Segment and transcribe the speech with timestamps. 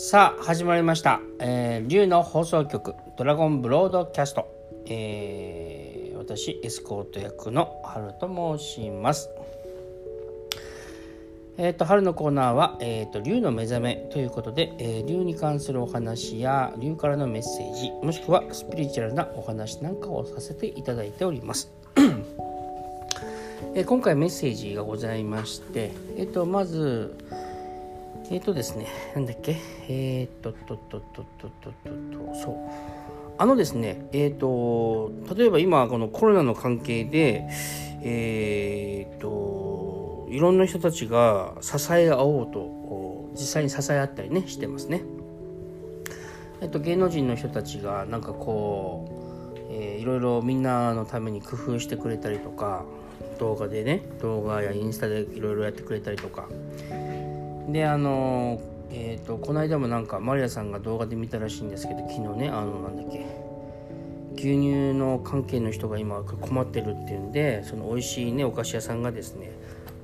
[0.00, 4.46] さあ始まりました、えー、竜の放送局ドラゴンブロードキャスト、
[4.86, 9.28] えー、私エスコート役の春と申します。
[11.56, 21.72] えー、と春のコーナーは、えーと「竜の目覚め」ということで、えー、竜に関するお話や竜からのメッセージもしくはスピリチュアルなお話なんかをさせていただいております。
[23.74, 27.16] えー今回メッセージがございまして、えっ、とまず
[28.30, 29.56] えっ、ー、とですね、なんだっけ、
[29.88, 32.54] えっ、ー、と、と、と、と、と、と、と、そう。
[33.38, 37.48] あのですね、えっ、ー、と、例えば今、このコロナの関係で、
[38.02, 45.02] えっ、と、いろんな人たちが支え合おうと、実際に支え合ったりね、してますね。
[46.60, 52.84] えっと、芸能人の人たちが、なんかこう、えー、いろいろみんなのために工夫してくれたりとか、
[53.38, 56.48] 動画でね、動画やインスタでいろいろやってくれたりとか、
[57.68, 63.26] であのえっ、とこの間もなんかマリアさんが動画で見たらしいんですけど昨日ねあのなんだっけ
[64.34, 69.50] 牛乳の関係の人が今困ってるっていうんでその美味しいねお菓子屋さんがですね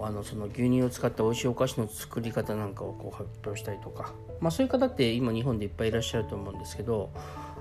[0.00, 7.10] あのその牛乳を使った美味しいお菓子の作り方なんかをこう発表したりとか、まあ、そういう方って今日本でいっぱいいらっしゃると思うんですけど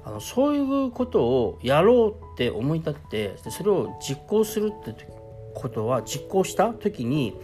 [0.06, 5.08] あのそういうことをやろうって思い立ってそれを実行するって
[5.56, 7.36] ことは実行した時に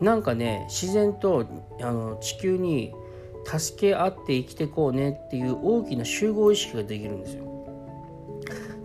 [0.00, 1.46] なんかね自然と
[1.80, 2.94] あの地球に
[3.44, 7.44] 助け合って生きていこうねっていう大きな集合意識ができるんですよ。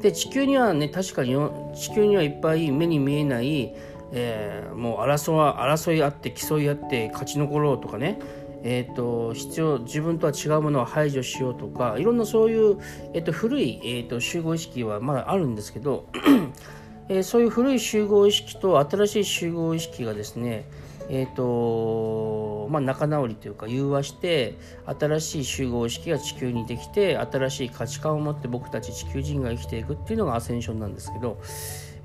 [0.01, 1.35] で地球にはね確かに
[1.75, 3.75] 地球にはいっぱい目に見えない、
[4.11, 8.19] えーもう争わ争い合って競い合って勝ち残ろうとかね
[8.63, 12.77] えー、と必要自分とは違うものを排除しようとかいろんなそういう、
[13.13, 16.07] えー、と古い、えー、と集合意識はまだあるんですけど、
[17.09, 20.65] えーそういう古い集合意識と新しい集合意識がですね
[21.13, 31.41] えーとまあ、仲直りというか融和して新しい集合意識が地球にできて新しい価値観を持って僕たち地球人が生きていくっていうのがアセンションなんですけど、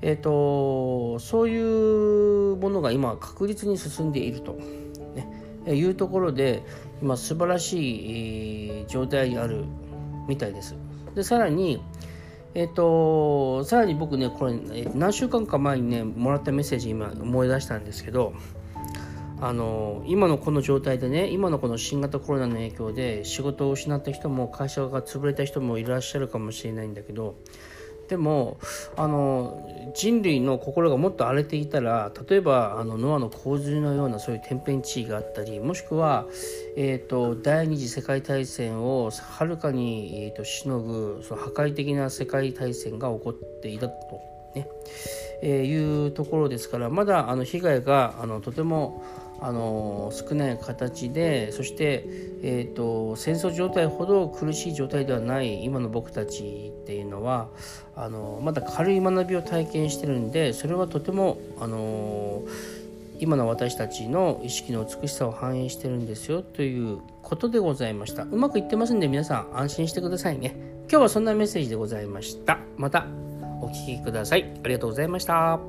[0.01, 4.59] えー、とそういうものが今確実に進んでいると、
[5.15, 6.63] ね、いうところで
[7.01, 9.63] 今素晴らしい、状態にある
[10.27, 10.75] みたいです。
[11.15, 11.81] でさらに
[12.55, 14.59] えっ、とさらに僕ねこれ、
[14.95, 18.33] 何週間か前にねもらったメッセージ今思い出したんですけど
[19.39, 27.35] あの今のこの状態でね今のこの新型コロナの影響で仕事を失った人も会社が潰れた人もいらっしゃるかもしれないんだけど
[28.07, 28.57] でも
[28.95, 36.25] あの人類の心がもっと荒れていたら例えばあのノアの洪水のようなそういう天変地異があったりもしくは、
[36.77, 44.36] えー、と第二次世界大戦をはるかに、えー、としのぐその破壊的な世界大戦が起こっていたと。
[44.57, 44.67] ね
[45.41, 49.03] えーいうところですからまだあの被害があのとても
[49.39, 52.03] あの少ない形でそして、
[52.41, 57.49] えー、と戦争状態ほど苦しい状態ではない今の僕たちっていうのは
[57.95, 62.43] あのまだ軽い学びを体験してるんでそれはとてもあの
[63.19, 68.23] 今の私たちの意識の美しさを反映してるんですよということでございました。
[68.23, 70.55] うまくいってますんで皆さん安心してくださいね。
[70.89, 72.59] 今日はそんなメッセージでございました。
[72.77, 73.26] また。
[73.61, 74.51] お聴きください。
[74.63, 75.59] ありがとうございました。